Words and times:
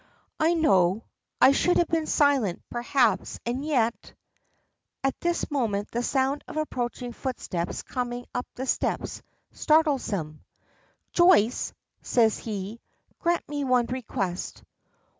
"I 0.39 0.55
know. 0.55 1.03
I 1.39 1.51
should 1.51 1.77
have 1.77 1.87
been 1.89 2.07
silent, 2.07 2.63
perhaps, 2.71 3.39
and 3.45 3.63
yet" 3.63 4.15
At 5.03 5.13
this 5.21 5.51
moment 5.51 5.91
the 5.91 6.01
sound 6.01 6.43
of 6.47 6.57
approaching 6.57 7.13
footsteps 7.13 7.83
coming 7.83 8.25
up 8.33 8.47
the 8.55 8.65
steps 8.65 9.21
startles 9.51 10.07
them. 10.07 10.43
"Joyce!" 11.11 11.71
says 12.01 12.39
he, 12.39 12.81
"grant 13.19 13.47
me 13.47 13.63
one 13.63 13.85
request." 13.85 14.63